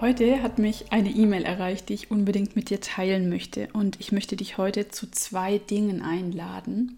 Heute 0.00 0.42
hat 0.42 0.58
mich 0.58 0.92
eine 0.92 1.10
E-Mail 1.10 1.44
erreicht, 1.44 1.90
die 1.90 1.94
ich 1.94 2.10
unbedingt 2.10 2.56
mit 2.56 2.70
dir 2.70 2.80
teilen 2.80 3.28
möchte. 3.28 3.68
Und 3.74 4.00
ich 4.00 4.12
möchte 4.12 4.34
dich 4.34 4.56
heute 4.56 4.88
zu 4.88 5.10
zwei 5.10 5.58
Dingen 5.58 6.00
einladen. 6.00 6.96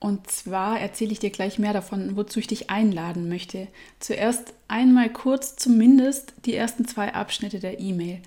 Und 0.00 0.28
zwar 0.28 0.80
erzähle 0.80 1.12
ich 1.12 1.20
dir 1.20 1.30
gleich 1.30 1.60
mehr 1.60 1.72
davon, 1.72 2.16
wozu 2.16 2.40
ich 2.40 2.48
dich 2.48 2.70
einladen 2.70 3.28
möchte. 3.28 3.68
Zuerst 4.00 4.52
einmal 4.66 5.10
kurz 5.10 5.54
zumindest 5.54 6.34
die 6.44 6.56
ersten 6.56 6.88
zwei 6.88 7.14
Abschnitte 7.14 7.60
der 7.60 7.78
E-Mail. 7.78 8.20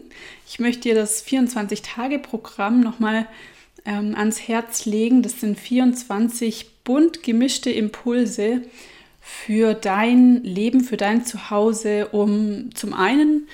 Ich 0.46 0.60
möchte 0.60 0.82
dir 0.82 0.94
das 0.94 1.26
24-Tage-Programm 1.26 2.78
nochmal 2.80 3.26
ähm, 3.84 4.14
ans 4.16 4.46
Herz 4.46 4.86
legen. 4.86 5.22
Das 5.22 5.40
sind 5.40 5.58
24 5.58 6.84
bunt 6.84 7.24
gemischte 7.24 7.70
Impulse, 7.70 8.62
für 9.28 9.74
dein 9.74 10.42
Leben, 10.42 10.80
für 10.80 10.96
dein 10.96 11.22
Zuhause, 11.22 12.08
um 12.08 12.74
zum 12.74 12.94
einen 12.94 13.46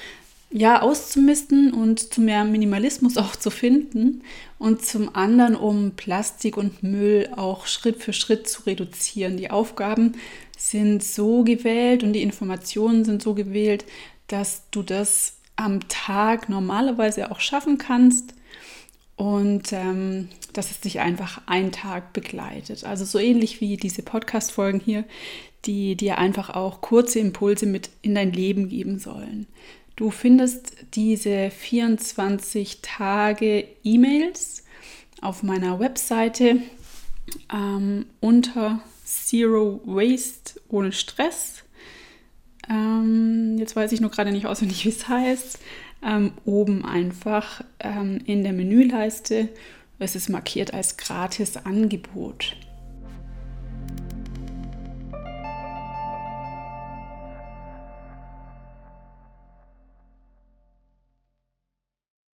ja 0.50 0.82
auszumisten 0.82 1.74
und 1.74 2.14
zu 2.14 2.20
mehr 2.20 2.44
Minimalismus 2.44 3.16
auch 3.18 3.34
zu 3.34 3.50
finden 3.50 4.22
und 4.60 4.86
zum 4.86 5.16
anderen 5.16 5.56
um 5.56 5.90
Plastik 5.96 6.56
und 6.56 6.84
Müll 6.84 7.28
auch 7.34 7.66
Schritt 7.66 8.02
für 8.02 8.12
Schritt 8.12 8.48
zu 8.48 8.62
reduzieren. 8.62 9.36
Die 9.36 9.50
Aufgaben 9.50 10.12
sind 10.56 11.02
so 11.02 11.42
gewählt 11.42 12.04
und 12.04 12.12
die 12.12 12.22
Informationen 12.22 13.04
sind 13.04 13.20
so 13.20 13.34
gewählt, 13.34 13.84
dass 14.28 14.62
du 14.70 14.82
das 14.82 15.38
am 15.56 15.88
Tag 15.88 16.48
normalerweise 16.48 17.32
auch 17.32 17.40
schaffen 17.40 17.78
kannst 17.78 18.33
und 19.16 19.72
ähm, 19.72 20.28
dass 20.52 20.70
es 20.70 20.80
dich 20.80 21.00
einfach 21.00 21.42
einen 21.46 21.72
Tag 21.72 22.12
begleitet. 22.12 22.84
Also 22.84 23.04
so 23.04 23.18
ähnlich 23.18 23.60
wie 23.60 23.76
diese 23.76 24.02
Podcast-Folgen 24.02 24.80
hier, 24.80 25.04
die 25.64 25.96
dir 25.96 26.18
einfach 26.18 26.50
auch 26.50 26.80
kurze 26.80 27.18
Impulse 27.18 27.66
mit 27.66 27.90
in 28.02 28.14
dein 28.14 28.32
Leben 28.32 28.68
geben 28.68 28.98
sollen. 28.98 29.46
Du 29.96 30.10
findest 30.10 30.74
diese 30.94 31.50
24 31.50 32.80
Tage 32.82 33.66
E-Mails 33.84 34.64
auf 35.20 35.42
meiner 35.42 35.78
Webseite 35.78 36.58
ähm, 37.52 38.06
unter 38.20 38.80
Zero 39.04 39.80
Waste 39.84 40.60
ohne 40.68 40.92
Stress. 40.92 41.63
Ähm, 42.70 43.56
jetzt 43.58 43.76
weiß 43.76 43.92
ich 43.92 44.00
nur 44.00 44.10
gerade 44.10 44.32
nicht 44.32 44.46
auswendig, 44.46 44.84
wie 44.84 44.90
es 44.90 45.08
heißt. 45.08 45.58
Ähm, 46.02 46.32
oben 46.44 46.84
einfach 46.84 47.62
ähm, 47.80 48.20
in 48.26 48.42
der 48.42 48.52
Menüleiste. 48.52 49.48
Es 49.98 50.16
ist 50.16 50.28
markiert 50.28 50.74
als 50.74 50.96
gratis 50.96 51.56
Angebot. 51.56 52.56